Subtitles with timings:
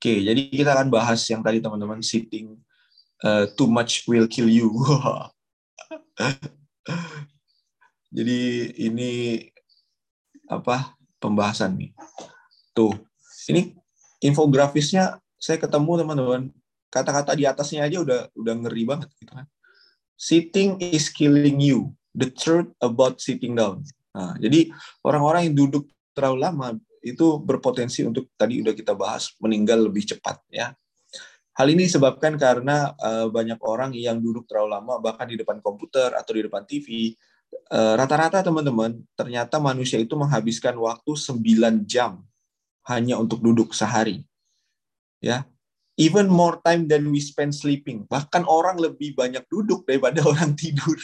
[0.00, 2.56] Oke, jadi kita akan bahas yang tadi teman-teman sitting
[3.20, 4.72] uh, too much will kill you.
[8.16, 8.40] jadi
[8.80, 9.44] ini
[10.48, 11.92] apa pembahasan nih.
[12.72, 12.96] Tuh,
[13.52, 13.76] ini
[14.24, 16.48] infografisnya saya ketemu teman-teman.
[16.88, 19.44] Kata-kata di atasnya aja udah udah ngeri banget gitu kan.
[20.16, 21.92] Sitting is killing you.
[22.16, 23.84] The truth about sitting down.
[24.16, 24.72] Nah, jadi
[25.04, 30.40] orang-orang yang duduk terlalu lama itu berpotensi untuk tadi udah kita bahas meninggal lebih cepat
[30.52, 30.76] ya.
[31.60, 36.14] Hal ini disebabkan karena uh, banyak orang yang duduk terlalu lama bahkan di depan komputer
[36.16, 37.12] atau di depan TV.
[37.68, 42.22] Uh, rata-rata teman-teman, ternyata manusia itu menghabiskan waktu 9 jam
[42.88, 44.24] hanya untuk duduk sehari.
[45.20, 45.44] Ya.
[46.00, 48.08] Even more time than we spend sleeping.
[48.08, 50.96] Bahkan orang lebih banyak duduk daripada orang tidur.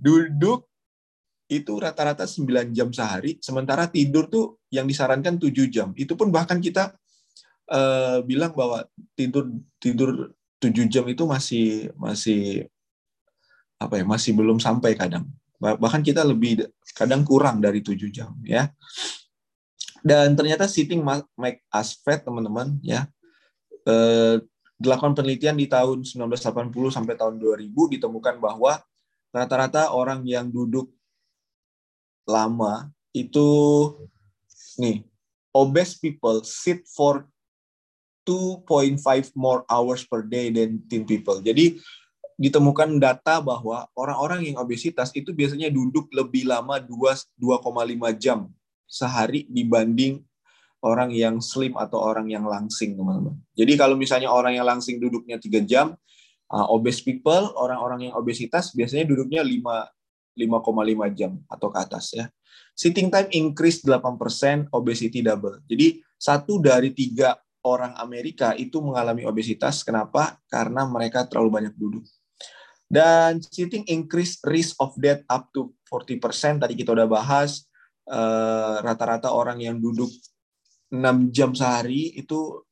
[0.00, 0.69] duduk
[1.50, 5.90] itu rata-rata 9 jam sehari, sementara tidur tuh yang disarankan 7 jam.
[5.98, 6.94] Itu pun bahkan kita
[7.66, 8.86] uh, bilang bahwa
[9.18, 9.50] tidur
[9.82, 10.30] tidur
[10.62, 12.70] 7 jam itu masih masih
[13.82, 15.26] apa ya, masih belum sampai kadang.
[15.58, 18.70] Bahkan kita lebih kadang kurang dari 7 jam ya.
[20.00, 21.02] Dan ternyata sitting
[21.36, 23.10] make us fat, teman-teman ya.
[23.84, 24.38] Uh,
[24.80, 28.80] dilakukan penelitian di tahun 1980 sampai tahun 2000 ditemukan bahwa
[29.28, 30.88] rata-rata orang yang duduk
[32.30, 33.50] lama itu
[34.78, 35.02] nih
[35.50, 37.26] obese people sit for
[38.22, 39.02] 2.5
[39.34, 41.42] more hours per day than thin people.
[41.42, 41.82] Jadi
[42.40, 47.36] ditemukan data bahwa orang-orang yang obesitas itu biasanya duduk lebih lama 2,5
[48.16, 48.48] jam
[48.86, 50.24] sehari dibanding
[50.80, 53.36] orang yang slim atau orang yang langsing, teman-teman.
[53.52, 55.92] Jadi kalau misalnya orang yang langsing duduknya 3 jam,
[56.48, 59.60] uh, obese people, orang-orang yang obesitas biasanya duduknya 5
[60.40, 62.26] 5,5 jam atau ke atas ya.
[62.72, 65.60] Sitting time increase 8%, obesity double.
[65.68, 69.84] Jadi satu dari tiga orang Amerika itu mengalami obesitas.
[69.84, 70.40] Kenapa?
[70.48, 72.04] Karena mereka terlalu banyak duduk.
[72.90, 76.58] Dan sitting increase risk of death up to 40%.
[76.58, 77.62] Tadi kita udah bahas
[78.10, 80.10] eh, rata-rata uh, orang yang duduk
[80.90, 82.66] 6 jam sehari itu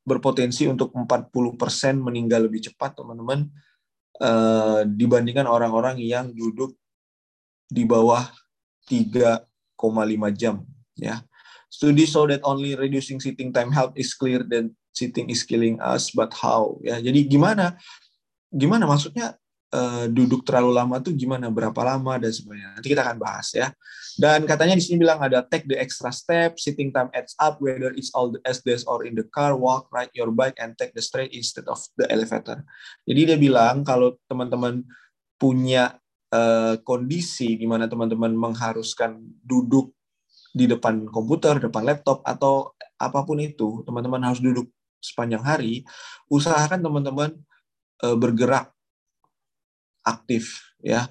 [0.00, 1.28] berpotensi untuk 40%
[2.00, 3.52] meninggal lebih cepat, teman-teman,
[4.24, 6.79] uh, dibandingkan orang-orang yang duduk
[7.70, 8.26] di bawah
[8.90, 9.46] 3,5
[10.34, 10.66] jam
[10.98, 11.22] ya.
[11.70, 16.10] Studi show that only reducing sitting time help is clear that sitting is killing us
[16.10, 16.98] but how ya.
[16.98, 17.78] Jadi gimana
[18.50, 19.38] gimana maksudnya
[19.70, 22.78] uh, duduk terlalu lama tuh gimana berapa lama dan sebagainya.
[22.78, 23.70] Nanti kita akan bahas ya.
[24.18, 27.94] Dan katanya di sini bilang ada take the extra step, sitting time adds up whether
[27.94, 31.00] it's all the days or in the car, walk, ride your bike and take the
[31.00, 32.60] straight instead of the elevator.
[33.06, 34.84] Jadi dia bilang kalau teman-teman
[35.40, 35.96] punya
[36.34, 39.94] uh, kondisi di mana teman-teman mengharuskan duduk
[40.50, 44.66] di depan komputer, depan laptop atau apa pun itu, teman-teman harus duduk
[44.98, 45.86] sepanjang hari,
[46.26, 47.30] usahakan teman-teman
[48.02, 48.74] uh, bergerak
[50.04, 51.08] aktif ya.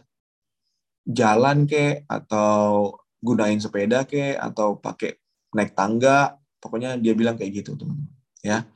[1.09, 5.17] Jalan ke atau gunain sepeda ke atau pakai
[5.55, 8.11] naik tangga, pokoknya dia bilang kayak gitu, teman-teman.
[8.45, 8.67] Ya.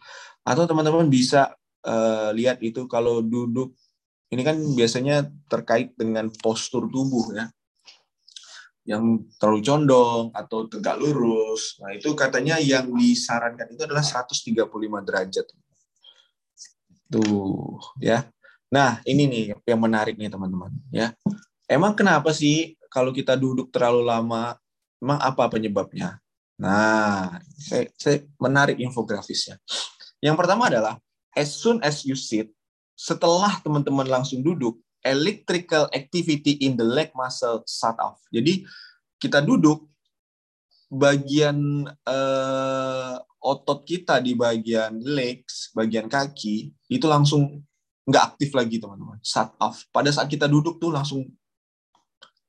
[0.44, 1.56] Atau teman-teman bisa
[1.86, 3.75] uh, lihat itu kalau duduk
[4.33, 7.45] ini kan biasanya terkait dengan postur tubuh ya
[8.83, 11.79] yang terlalu condong atau tegak lurus.
[11.79, 14.59] Nah, itu katanya yang disarankan itu adalah 135
[15.07, 15.47] derajat.
[17.07, 18.27] Tuh, ya.
[18.67, 21.15] Nah, ini nih yang menarik nih, teman-teman, ya.
[21.63, 24.59] Emang kenapa sih kalau kita duduk terlalu lama,
[25.00, 26.19] emang apa penyebabnya?
[26.59, 29.55] Nah, saya, saya menarik infografisnya.
[30.19, 31.00] Yang pertama adalah
[31.31, 32.51] as soon as you sit,
[32.94, 38.24] setelah teman-teman langsung duduk, electrical activity in the leg muscle shut off.
[38.31, 38.64] Jadi
[39.20, 39.90] kita duduk,
[40.94, 47.66] bagian uh, otot kita di bagian legs, bagian kaki itu langsung
[48.06, 49.84] nggak aktif lagi teman-teman, shut off.
[49.90, 51.25] Pada saat kita duduk tuh langsung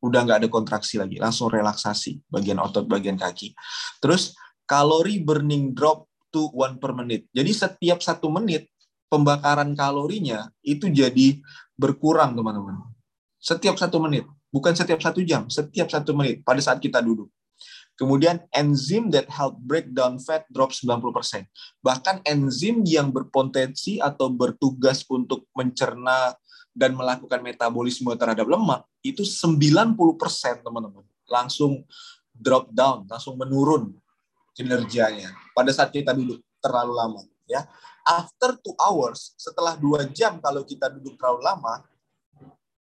[0.05, 3.57] udah nggak ada kontraksi lagi, langsung relaksasi bagian otot bagian kaki.
[3.99, 4.37] Terus
[4.69, 7.31] kalori burning drop to one per menit.
[7.33, 8.69] Jadi setiap satu menit
[9.09, 11.39] pembakaran kalorinya itu jadi
[11.79, 12.81] berkurang teman-teman.
[13.39, 17.29] Setiap satu menit, bukan setiap satu jam, setiap satu menit pada saat kita duduk.
[17.95, 21.47] Kemudian enzim that help break down fat drop 90%.
[21.79, 26.35] Bahkan enzim yang berpotensi atau bertugas untuk mencerna
[26.75, 29.95] dan melakukan metabolisme terhadap lemak itu 90%
[30.67, 31.07] teman-teman.
[31.31, 31.87] Langsung
[32.35, 33.95] drop down, langsung menurun
[34.55, 37.65] kinerjanya pada saat kita duduk terlalu lama ya
[38.05, 41.85] after two hours, setelah dua jam kalau kita duduk terlalu lama,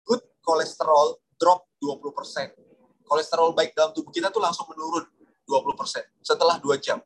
[0.04, 2.56] good kolesterol drop 20%.
[3.04, 5.04] Kolesterol baik dalam tubuh kita tuh langsung menurun
[5.48, 7.00] 20% setelah dua jam.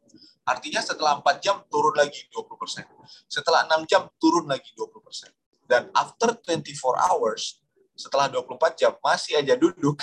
[0.47, 2.87] Artinya setelah 4 jam turun lagi 20%.
[3.27, 5.27] Setelah 6 jam turun lagi 20%.
[5.67, 6.71] Dan after 24
[7.11, 7.59] hours,
[7.99, 9.99] setelah 24 jam masih aja duduk,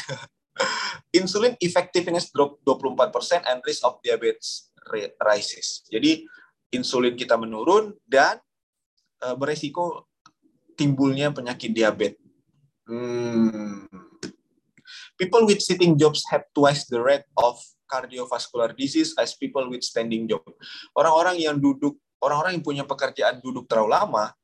[1.18, 4.68] insulin effectiveness drop 24% and risk of diabetes
[5.24, 5.80] rises.
[5.88, 6.28] Jadi
[6.74, 8.42] insulin kita menurun dan
[9.22, 10.10] uh, beresiko
[10.74, 12.20] timbulnya penyakit diabetes.
[12.84, 13.88] Hmm.
[15.16, 17.56] People with sitting jobs have twice the rate of
[17.88, 20.42] cardiovascular disease as people with standing job.
[20.92, 24.34] Orang-orang yang duduk, orang-orang yang punya pekerjaan duduk terlalu lama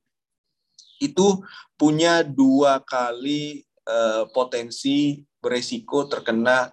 [1.01, 1.41] itu
[1.81, 6.69] punya dua kali uh, potensi beresiko terkena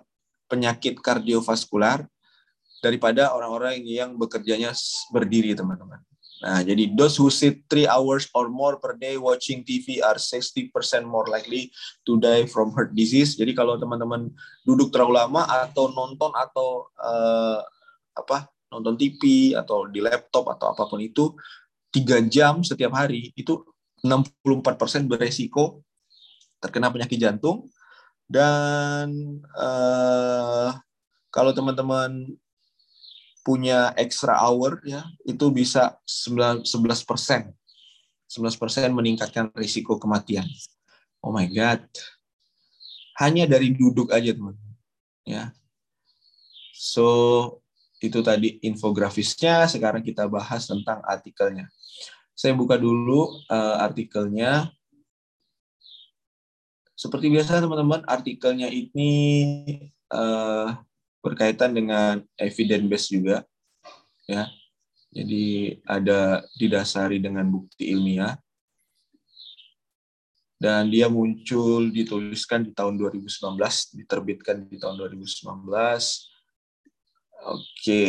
[0.52, 2.04] penyakit kardiovaskular
[2.84, 4.74] daripada orang-orang yang bekerjanya
[5.10, 6.02] berdiri, teman-teman.
[6.38, 10.70] Nah, jadi those who sit three hours or more per day watching TV are 60%
[11.10, 11.74] more likely
[12.06, 13.34] to die from heart disease.
[13.34, 14.30] Jadi kalau teman-teman
[14.62, 17.66] duduk terlalu lama atau nonton atau uh,
[18.14, 21.34] apa nonton TV atau di laptop atau apa pun itu
[21.90, 23.66] tiga jam setiap hari itu
[24.06, 25.82] 64% beresiko
[26.62, 27.66] terkena penyakit jantung
[28.28, 29.10] dan
[29.58, 30.76] uh,
[31.34, 32.38] kalau teman-teman
[33.48, 36.68] punya extra hour ya itu bisa 11
[37.08, 37.56] persen.
[38.28, 40.44] 11 persen meningkatkan risiko kematian.
[41.24, 41.80] Oh my god.
[43.24, 44.60] Hanya dari duduk aja teman
[45.24, 45.56] ya.
[46.76, 47.08] So
[48.04, 49.64] itu tadi infografisnya.
[49.72, 51.72] Sekarang kita bahas tentang artikelnya.
[52.36, 54.70] Saya buka dulu uh, artikelnya.
[56.94, 59.14] Seperti biasa teman-teman artikelnya ini
[60.12, 60.76] uh,
[61.22, 63.38] berkaitan dengan evidence base juga
[64.28, 64.48] ya.
[65.12, 68.38] Jadi ada didasari dengan bukti ilmiah.
[70.58, 73.30] Dan dia muncul dituliskan di tahun 2019
[73.94, 75.46] diterbitkan di tahun 2019
[77.46, 78.06] oke.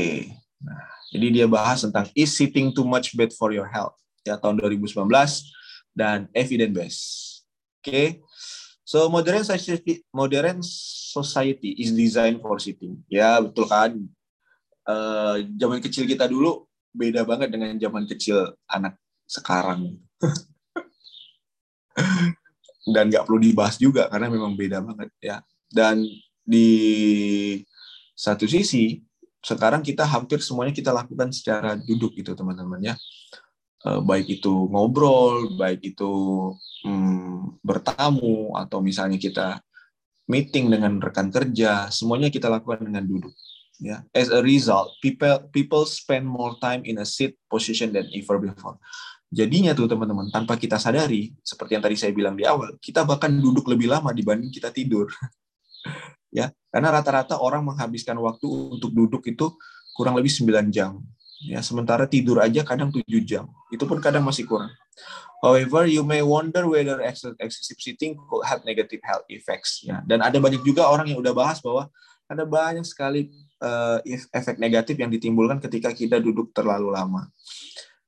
[0.65, 3.97] Nah jadi dia bahas tentang is sitting too much bad for your health?
[4.25, 4.97] Ya tahun 2019
[5.93, 7.01] dan evidence base
[7.81, 8.23] oke
[8.89, 13.05] So modern society, modern society is designed for sitting.
[13.13, 14.01] Ya betul kan.
[14.89, 16.65] Uh, zaman kecil kita dulu
[16.97, 18.97] beda banget dengan zaman kecil anak
[19.29, 20.01] sekarang.
[22.89, 25.45] Dan nggak perlu dibahas juga karena memang beda banget ya.
[25.69, 26.09] Dan
[26.41, 26.69] di
[28.17, 29.05] satu sisi
[29.45, 32.97] sekarang kita hampir semuanya kita lakukan secara duduk gitu teman-teman ya.
[33.79, 36.11] Uh, baik itu ngobrol, baik itu
[36.83, 39.63] hmm, bertamu atau misalnya kita
[40.27, 43.33] meeting dengan rekan kerja, semuanya kita lakukan dengan duduk.
[43.79, 48.43] Ya, as a result, people people spend more time in a seat position than ever
[48.43, 48.83] before.
[49.31, 53.31] Jadinya tuh teman-teman, tanpa kita sadari, seperti yang tadi saya bilang di awal, kita bahkan
[53.31, 55.07] duduk lebih lama dibanding kita tidur.
[56.39, 59.55] ya, karena rata-rata orang menghabiskan waktu untuk duduk itu
[59.95, 60.99] kurang lebih 9 jam.
[61.39, 63.47] Ya, sementara tidur aja kadang 7 jam.
[63.71, 64.75] Itu pun kadang masih kurang.
[65.39, 66.99] However, you may wonder whether
[67.39, 69.87] excessive sitting could have negative health effects.
[69.87, 70.03] Ya.
[70.03, 71.87] Dan ada banyak juga orang yang udah bahas bahwa
[72.27, 73.31] ada banyak sekali
[73.63, 74.03] uh,
[74.35, 77.31] efek negatif yang ditimbulkan ketika kita duduk terlalu lama.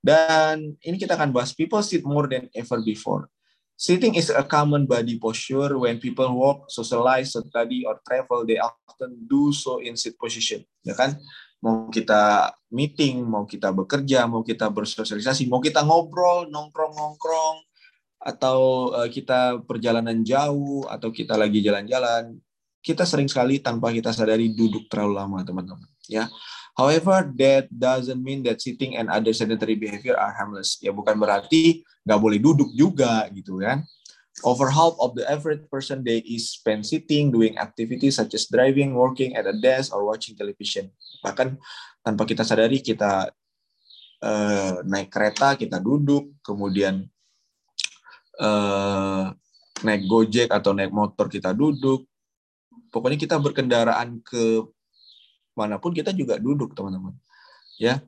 [0.03, 3.31] Dan ini kita akan bahas people sit more than ever before.
[3.81, 8.45] Sitting is a common body posture when people walk, socialize, study, or travel.
[8.45, 11.17] They often do so in sit position, ya kan?
[11.61, 17.57] Mau kita meeting, mau kita bekerja, mau kita bersosialisasi, mau kita ngobrol, nongkrong-nongkrong,
[18.21, 22.37] atau uh, kita perjalanan jauh, atau kita lagi jalan-jalan,
[22.81, 25.89] kita sering sekali tanpa kita sadari duduk terlalu lama, teman-teman.
[26.09, 26.33] Ya,
[26.79, 30.81] However, that doesn't mean that sitting and other sedentary behavior are harmless.
[30.81, 33.85] Ya, bukan berarti nggak boleh duduk juga, gitu kan?
[34.41, 38.97] Over half of the average person day is spent sitting, doing activities such as driving,
[38.97, 40.89] working at a desk, or watching television.
[41.21, 41.61] Bahkan
[42.01, 43.29] tanpa kita sadari kita
[44.25, 47.05] uh, naik kereta, kita duduk, kemudian
[48.41, 49.29] uh,
[49.85, 52.09] naik gojek atau naik motor kita duduk.
[52.89, 54.65] Pokoknya kita berkendaraan ke
[55.53, 57.13] mana pun kita juga duduk, teman-teman.
[57.77, 58.01] Ya.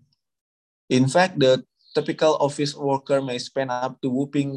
[0.88, 1.60] In fact, the
[1.92, 4.56] typical office worker may spend up to whooping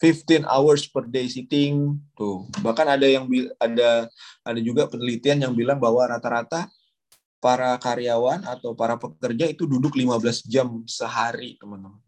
[0.00, 1.96] 15 hours per day sitting.
[2.12, 3.24] Tuh bahkan ada yang
[3.56, 4.10] ada
[4.44, 6.68] ada juga penelitian yang bilang bahwa rata-rata
[7.40, 12.00] para karyawan atau para pekerja itu duduk 15 jam sehari teman-teman.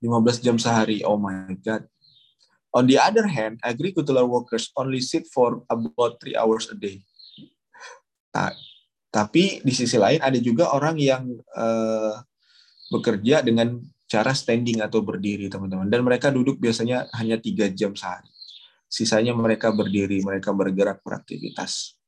[0.00, 1.84] 15 jam sehari oh my god.
[2.72, 7.04] On the other hand agricultural workers only sit for about 3 hours a day.
[8.32, 8.52] Nah,
[9.08, 11.24] tapi di sisi lain ada juga orang yang
[11.56, 12.16] uh,
[12.92, 18.32] bekerja dengan cara standing atau berdiri teman-teman dan mereka duduk biasanya hanya tiga jam sehari
[18.88, 21.98] sisanya mereka berdiri mereka bergerak beraktivitas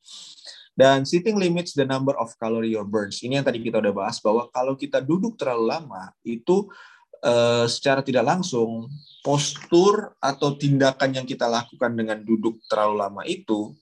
[0.80, 3.20] Dan sitting limits the number of calorie your burns.
[3.20, 6.72] Ini yang tadi kita udah bahas bahwa kalau kita duduk terlalu lama itu
[7.20, 8.88] uh, secara tidak langsung
[9.20, 13.76] postur atau tindakan yang kita lakukan dengan duduk terlalu lama itu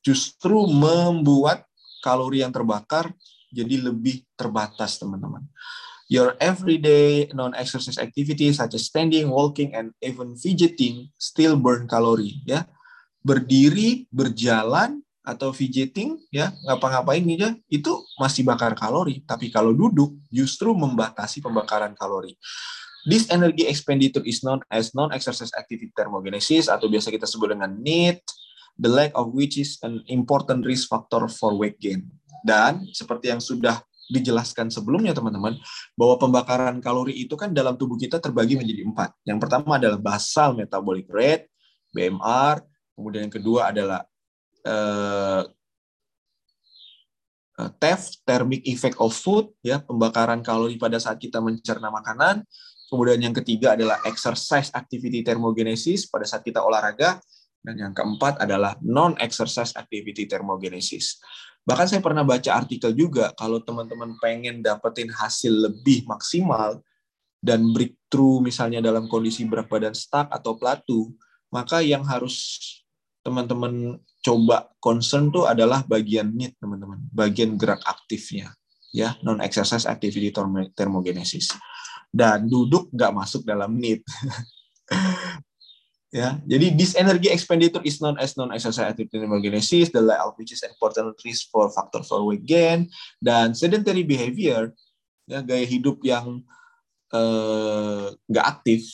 [0.00, 1.68] justru membuat
[2.00, 3.12] kalori yang terbakar
[3.52, 5.44] jadi lebih terbatas, teman-teman.
[6.06, 12.38] Your everyday non-exercise activities such as standing, walking, and even fidgeting still burn kalori.
[12.46, 12.70] Ya,
[13.26, 19.26] berdiri, berjalan, atau fidgeting, ya ngapa-ngapain aja itu masih bakar kalori.
[19.26, 22.38] Tapi kalau duduk justru membatasi pembakaran kalori.
[23.02, 28.22] This energy expenditure is known as non-exercise activity thermogenesis atau biasa kita sebut dengan NEAT,
[28.78, 32.06] the lack of which is an important risk factor for weight gain.
[32.46, 35.58] Dan seperti yang sudah dijelaskan sebelumnya teman-teman
[35.98, 39.10] bahwa pembakaran kalori itu kan dalam tubuh kita terbagi menjadi empat.
[39.26, 41.50] Yang pertama adalah basal metabolic rate
[41.90, 42.62] (BMR),
[42.94, 44.06] kemudian yang kedua adalah
[44.62, 45.42] uh,
[47.56, 52.46] TEF (thermic effect of food) ya pembakaran kalori pada saat kita mencerna makanan.
[52.86, 57.18] Kemudian yang ketiga adalah exercise activity thermogenesis pada saat kita olahraga.
[57.66, 61.18] Dan yang keempat adalah non-exercise activity thermogenesis.
[61.66, 66.78] Bahkan saya pernah baca artikel juga, kalau teman-teman pengen dapetin hasil lebih maksimal
[67.42, 71.10] dan breakthrough misalnya dalam kondisi berat badan stuck atau platu,
[71.50, 72.62] maka yang harus
[73.26, 77.02] teman-teman coba concern tuh adalah bagian NEAT, teman-teman.
[77.10, 78.54] Bagian gerak aktifnya,
[78.94, 80.30] ya, non-exercise activity
[80.70, 81.50] thermogenesis.
[82.14, 84.06] Dan duduk nggak masuk dalam NEAT.
[86.16, 90.56] Ya, jadi this energy expenditure is known as non-exercise activity thermogenesis, the lack of which
[90.56, 92.88] is important risk for factor for weight gain
[93.20, 94.72] dan sedentary behavior,
[95.28, 96.40] ya gaya hidup yang
[97.12, 98.88] eh, nggak uh, aktif,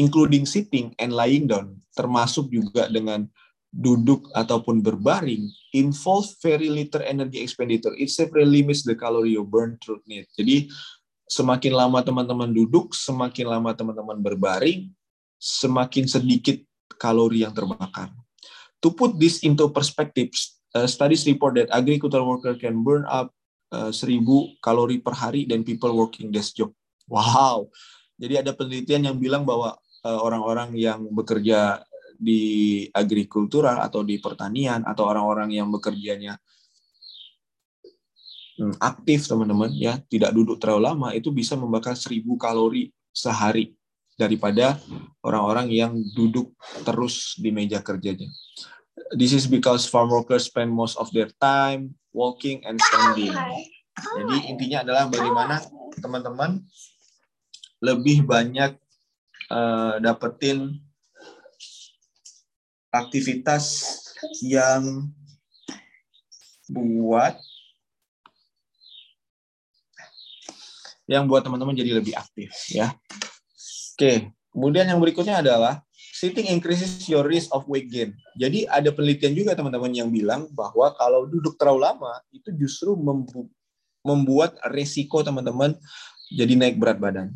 [0.00, 3.28] including sitting and lying down, termasuk juga dengan
[3.68, 7.92] duduk ataupun berbaring, involve very little energy expenditure.
[8.00, 10.32] It severely limits the calorie you burn through need.
[10.32, 10.72] Jadi
[11.28, 14.88] semakin lama teman-teman duduk, semakin lama teman-teman berbaring,
[15.44, 16.56] semakin sedikit
[16.96, 18.08] kalori yang terbakar.
[18.80, 20.32] To put this into perspective,
[20.72, 23.28] uh, studies report that agricultural worker can burn up
[23.68, 24.24] uh, 1000
[24.64, 26.72] kalori per hari dan people working desk job.
[27.04, 27.68] Wow.
[28.16, 29.76] Jadi ada penelitian yang bilang bahwa
[30.08, 31.84] uh, orang-orang uh, yang bekerja
[32.16, 36.38] di agrikultural atau di pertanian atau orang-orang yang bekerjanya
[38.56, 43.74] hmm, aktif teman-teman ya tidak duduk terlalu lama itu bisa membakar 1000 kalori sehari
[44.14, 44.78] daripada
[45.22, 46.54] orang-orang yang duduk
[46.86, 48.30] terus di meja kerjanya.
[49.14, 53.34] This is because farm workers spend most of their time walking and standing.
[53.94, 55.62] Jadi intinya adalah bagaimana
[55.98, 56.62] teman-teman
[57.82, 58.78] lebih banyak
[59.50, 60.78] uh, dapetin
[62.94, 63.82] aktivitas
[64.40, 65.10] yang
[66.70, 67.36] buat
[71.04, 72.96] yang buat teman-teman jadi lebih aktif ya.
[73.94, 78.10] Oke, kemudian yang berikutnya adalah sitting increases your risk of weight gain.
[78.34, 82.98] Jadi ada penelitian juga teman-teman yang bilang bahwa kalau duduk terlalu lama itu justru
[84.02, 85.78] membuat resiko teman-teman
[86.26, 87.30] jadi naik berat badan.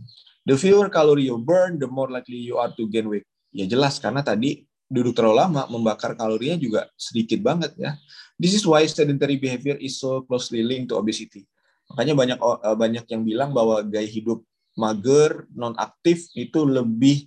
[0.51, 3.23] The fewer calorie you burn, the more likely you are to gain weight.
[3.55, 7.95] Ya jelas karena tadi duduk terlalu lama membakar kalorinya juga sedikit banget ya.
[8.35, 11.47] This is why sedentary behavior is so closely linked to obesity.
[11.93, 14.43] Makanya banyak eh, banyak yang bilang bahwa gaya hidup
[14.79, 17.27] mager, non aktif itu lebih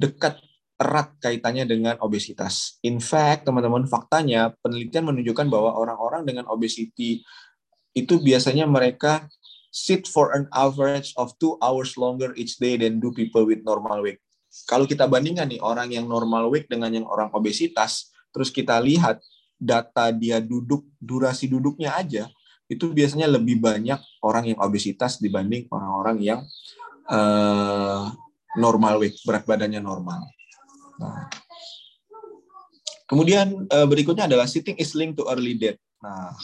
[0.00, 0.40] dekat
[0.76, 2.76] erat kaitannya dengan obesitas.
[2.84, 7.24] In fact, teman-teman, faktanya penelitian menunjukkan bahwa orang-orang dengan obesity
[7.96, 9.24] itu biasanya mereka
[9.72, 14.04] sit for an average of two hours longer each day than do people with normal
[14.04, 14.20] weight.
[14.68, 19.20] Kalau kita bandingkan nih orang yang normal weight dengan yang orang obesitas, terus kita lihat
[19.56, 22.28] data dia duduk, durasi duduknya aja,
[22.68, 26.40] itu biasanya lebih banyak orang yang obesitas dibanding orang-orang yang
[27.10, 28.10] uh,
[28.56, 30.22] normal weight, berat badannya normal.
[30.98, 31.28] Nah.
[33.06, 35.78] Kemudian uh, berikutnya adalah sitting is linked to early death.
[36.02, 36.34] Nah,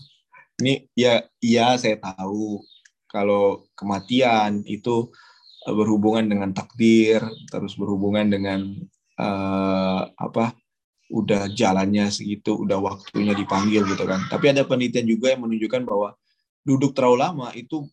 [0.60, 2.60] ini ya iya saya tahu
[3.08, 5.08] kalau kematian itu
[5.64, 8.76] uh, berhubungan dengan takdir, terus berhubungan dengan
[9.16, 10.52] uh, apa?
[11.12, 14.24] udah jalannya segitu, udah waktunya dipanggil gitu kan.
[14.32, 16.16] Tapi ada penelitian juga yang menunjukkan bahwa
[16.64, 17.84] duduk terlalu lama itu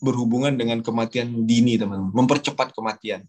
[0.00, 3.22] berhubungan dengan kematian dini, teman-teman, mempercepat kematian.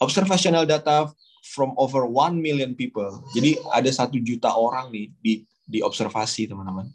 [0.00, 1.12] Observational data
[1.52, 3.22] from over one million people.
[3.36, 5.32] Jadi ada satu juta orang nih di
[5.68, 6.88] di observasi, teman-teman.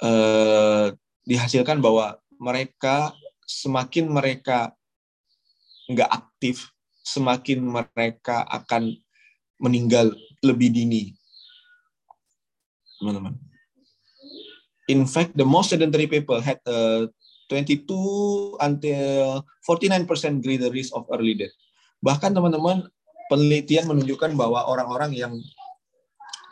[0.00, 0.86] Eh,
[1.26, 3.10] dihasilkan bahwa mereka
[3.44, 4.70] semakin mereka
[5.90, 6.70] nggak aktif,
[7.02, 8.94] semakin mereka akan
[9.58, 11.16] meninggal lebih dini.
[12.96, 13.36] teman-teman.
[14.88, 17.10] In fact, the most sedentary people had a
[17.46, 21.54] 22 until 49% greater risk of early death.
[22.02, 22.86] Bahkan teman-teman,
[23.30, 25.32] penelitian menunjukkan bahwa orang-orang yang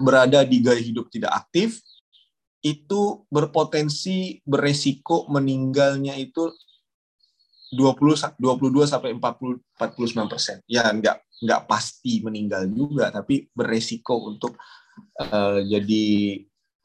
[0.03, 1.79] berada di gaya hidup tidak aktif
[2.65, 6.51] itu berpotensi beresiko meninggalnya itu
[7.75, 10.57] 20 22 sampai 40 49 persen.
[10.65, 14.57] Ya nggak nggak pasti meninggal juga, tapi beresiko untuk
[15.21, 16.05] uh, jadi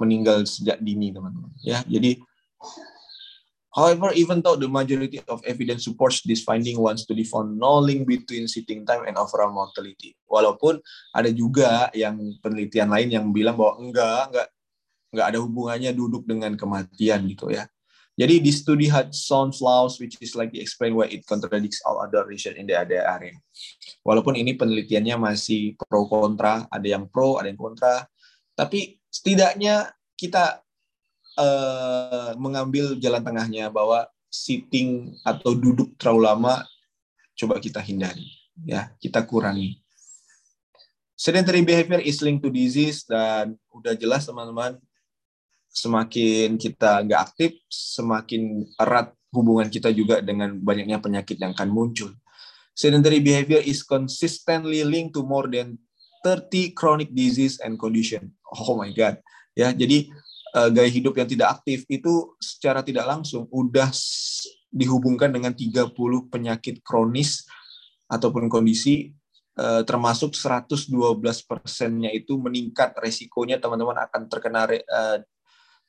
[0.01, 1.54] meninggal sejak dini teman-teman.
[1.63, 2.20] Ya jadi
[3.69, 8.09] However, even though the majority of evidence supports this finding, one study found no link
[8.09, 10.17] between sitting time and overall mortality.
[10.25, 10.81] Walaupun
[11.13, 14.47] ada juga yang penelitian lain yang bilang bahwa enggak, enggak,
[15.13, 17.69] enggak ada hubungannya duduk dengan kematian gitu ya.
[18.19, 22.27] Jadi di studi had some flaws which is like explain why it contradicts all other
[22.27, 23.38] research in the other area.
[24.03, 28.03] Walaupun ini penelitiannya masih pro kontra, ada yang pro, ada yang kontra,
[28.59, 30.59] tapi setidaknya kita
[31.39, 36.53] uh, mengambil jalan tengahnya bahwa sitting atau duduk terlalu lama
[37.39, 38.27] coba kita hindari,
[38.67, 39.79] ya kita kurangi.
[41.15, 44.79] Sedentary behavior is linked to disease dan udah jelas teman-teman
[45.72, 52.12] semakin kita nggak aktif, semakin erat hubungan kita juga dengan banyaknya penyakit yang akan muncul.
[52.74, 55.75] Sedentary behavior is consistently linked to more than
[56.24, 58.31] 30 chronic disease and condition.
[58.55, 59.19] Oh my God.
[59.55, 60.08] Ya, jadi
[60.56, 63.89] uh, gaya hidup yang tidak aktif itu secara tidak langsung udah
[64.70, 65.94] dihubungkan dengan 30
[66.29, 67.46] penyakit kronis
[68.10, 69.13] ataupun kondisi
[69.58, 70.94] uh, termasuk 112
[71.46, 75.18] persennya itu meningkat resikonya teman-teman akan terkena uh,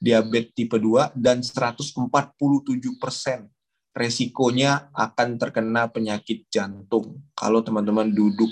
[0.01, 2.09] diabetes tipe 2 dan 147
[2.97, 3.49] persen
[3.93, 8.49] resikonya akan terkena penyakit jantung kalau teman-teman duduk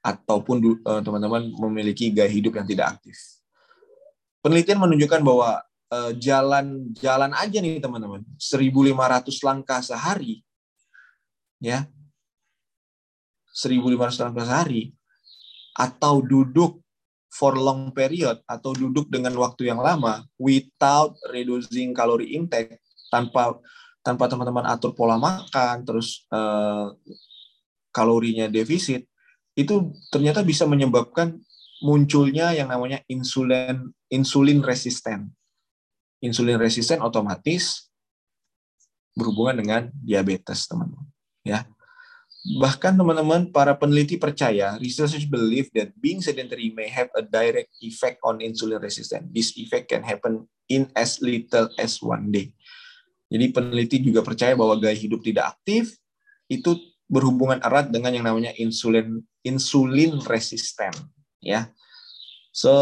[0.00, 3.39] ataupun teman-teman memiliki gaya hidup yang tidak aktif.
[4.40, 5.60] Penelitian menunjukkan bahwa
[6.16, 10.46] jalan-jalan eh, aja nih teman-teman, 1.500 langkah sehari,
[11.58, 11.90] ya,
[13.50, 14.94] 1.500 langkah sehari,
[15.74, 16.78] atau duduk
[17.30, 23.54] for long period atau duduk dengan waktu yang lama without reducing calorie intake tanpa
[24.02, 26.90] tanpa teman-teman atur pola makan terus uh,
[27.94, 29.06] kalorinya defisit
[29.54, 31.38] itu ternyata bisa menyebabkan
[31.80, 35.32] munculnya yang namanya insulin insulin resisten.
[36.20, 37.88] Insulin resisten otomatis
[39.16, 41.08] berhubungan dengan diabetes, teman-teman.
[41.42, 41.64] Ya.
[42.60, 48.16] Bahkan teman-teman, para peneliti percaya, researchers believe that being sedentary may have a direct effect
[48.24, 49.28] on insulin resistance.
[49.32, 52.52] This effect can happen in as little as one day.
[53.30, 55.94] Jadi peneliti juga percaya bahwa gaya hidup tidak aktif
[56.50, 56.74] itu
[57.06, 60.90] berhubungan erat dengan yang namanya insulin insulin resisten,
[61.40, 61.68] ya.
[62.52, 62.72] So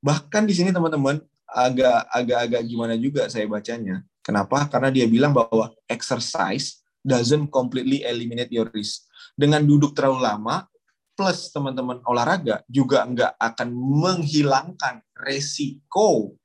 [0.00, 4.02] bahkan di sini teman-teman agak agak gimana juga saya bacanya.
[4.20, 4.68] Kenapa?
[4.68, 9.08] Karena dia bilang bahwa exercise doesn't completely eliminate your risk.
[9.32, 10.68] Dengan duduk terlalu lama,
[11.16, 16.36] plus teman-teman olahraga juga nggak akan menghilangkan resiko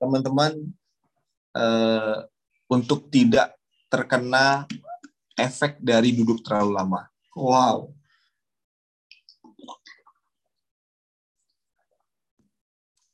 [0.00, 0.56] teman-teman
[1.56, 2.24] uh,
[2.68, 3.56] untuk tidak
[3.88, 4.68] terkena
[5.38, 7.00] efek dari duduk terlalu lama.
[7.36, 7.97] Wow.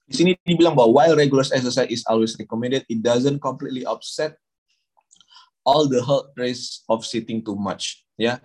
[0.04, 4.36] Di sini dibilang bahwa while regular exercise is always recommended, it doesn't completely offset
[5.64, 8.38] all the health risk of sitting too much ya.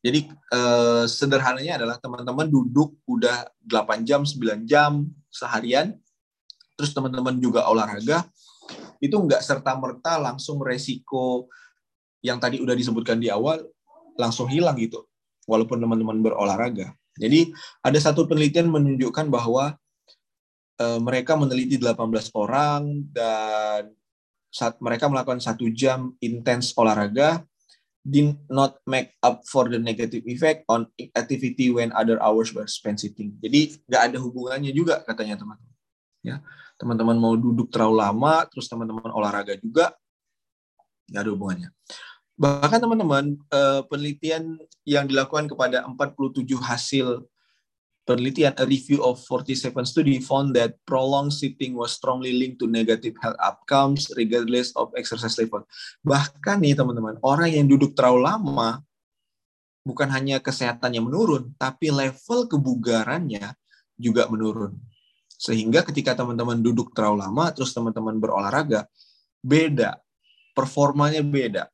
[0.00, 5.96] Jadi eh, sederhananya adalah teman-teman duduk udah 8 jam 9 jam seharian
[6.76, 8.24] terus teman-teman juga olahraga
[9.04, 11.48] itu nggak serta merta langsung resiko
[12.24, 13.60] yang tadi udah disebutkan di awal
[14.16, 15.04] langsung hilang gitu
[15.48, 16.92] walaupun teman-teman berolahraga.
[17.16, 17.52] Jadi
[17.84, 19.76] ada satu penelitian menunjukkan bahwa
[20.80, 22.00] mereka meneliti 18
[22.32, 23.92] orang dan
[24.50, 27.44] saat mereka melakukan satu jam intens olahraga
[28.00, 32.98] did not make up for the negative effect on activity when other hours were spent
[32.98, 33.36] sitting.
[33.38, 35.76] Jadi nggak ada hubungannya juga katanya teman-teman.
[36.20, 36.36] Ya,
[36.80, 39.92] teman-teman mau duduk terlalu lama, terus teman-teman olahraga juga
[41.12, 41.68] nggak ada hubungannya.
[42.40, 44.56] Bahkan teman-teman eh, penelitian
[44.88, 47.20] yang dilakukan kepada 47 hasil
[48.10, 53.14] penelitian, a review of 47 study found that prolonged sitting was strongly linked to negative
[53.22, 55.62] health outcomes regardless of exercise level.
[56.02, 58.82] Bahkan nih teman-teman, orang yang duduk terlalu lama
[59.86, 63.54] bukan hanya kesehatannya menurun, tapi level kebugarannya
[63.94, 64.74] juga menurun.
[65.40, 68.90] Sehingga ketika teman-teman duduk terlalu lama, terus teman-teman berolahraga,
[69.40, 70.02] beda.
[70.52, 71.70] Performanya beda.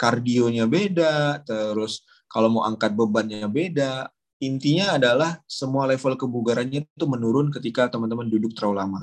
[0.00, 4.08] Kardionya beda, terus kalau mau angkat bebannya beda,
[4.40, 9.00] intinya adalah semua level kebugarannya itu menurun ketika teman-teman duduk terlalu lama.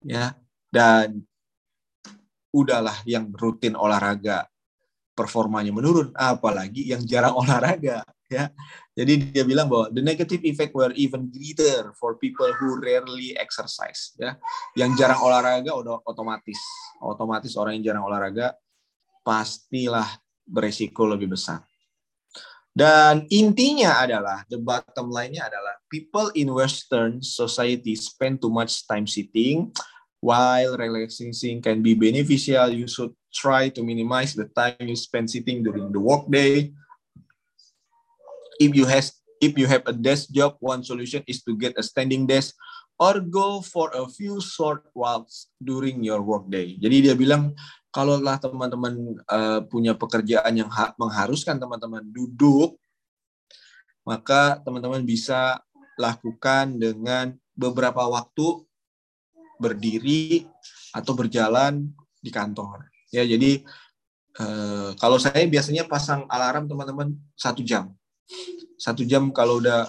[0.00, 0.32] Ya,
[0.72, 1.22] dan
[2.48, 4.48] udahlah yang rutin olahraga
[5.12, 8.48] performanya menurun, apalagi yang jarang olahraga, ya.
[8.96, 14.16] Jadi dia bilang bahwa the negative effect were even greater for people who rarely exercise,
[14.16, 14.38] ya.
[14.78, 16.58] Yang jarang olahraga udah otomatis,
[17.02, 18.56] otomatis orang yang jarang olahraga
[19.26, 20.08] pastilah
[20.48, 21.60] beresiko lebih besar.
[22.78, 29.02] Dan intinya adalah, the bottom line-nya adalah, people in Western society spend too much time
[29.02, 29.74] sitting,
[30.22, 35.66] while relaxing can be beneficial, you should try to minimize the time you spend sitting
[35.66, 36.70] during the workday.
[38.62, 41.82] If you has if you have a desk job, one solution is to get a
[41.82, 42.54] standing desk
[42.98, 46.74] or go for a few short walks during your workday.
[46.82, 47.54] Jadi dia bilang
[47.88, 52.76] kalaulah teman-teman uh, punya pekerjaan yang ha mengharuskan teman-teman duduk,
[54.04, 55.60] maka teman-teman bisa
[55.96, 58.62] lakukan dengan beberapa waktu
[59.58, 60.46] berdiri
[60.94, 61.90] atau berjalan
[62.22, 62.86] di kantor.
[63.10, 63.64] Ya, jadi
[64.38, 67.96] uh, kalau saya biasanya pasang alarm teman-teman satu jam,
[68.76, 69.88] satu jam kalau udah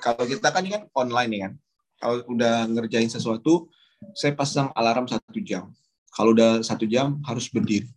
[0.00, 1.40] kalau kita kan ini kan online ya.
[1.44, 1.54] Kan,
[1.94, 3.70] kalau udah ngerjain sesuatu,
[4.12, 5.72] saya pasang alarm satu jam
[6.14, 7.90] kalau udah satu jam harus berdiri,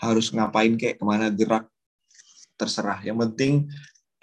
[0.00, 1.68] harus ngapain kayak ke mana gerak
[2.56, 3.04] terserah.
[3.04, 3.52] Yang penting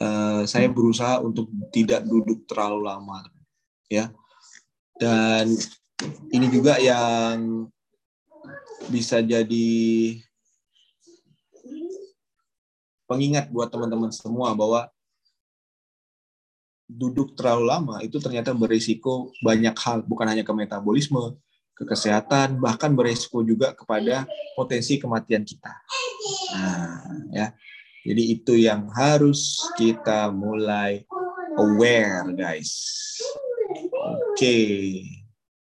[0.01, 3.29] uh, saya berusaha untuk tidak duduk terlalu lama,
[3.87, 4.09] ya.
[4.97, 5.53] Dan
[6.33, 7.69] ini juga yang
[8.89, 9.69] bisa jadi
[13.07, 14.89] pengingat buat teman-teman semua bahwa
[16.87, 21.35] duduk terlalu lama itu ternyata berisiko banyak hal, bukan hanya ke metabolisme,
[21.77, 24.25] ke kesehatan, bahkan beresiko juga kepada
[24.57, 25.73] potensi kematian kita.
[26.57, 27.47] Nah, ya.
[28.07, 31.05] Jadi itu yang harus kita mulai
[31.59, 32.73] aware, guys.
[33.93, 34.33] Oke.
[34.33, 35.26] Okay.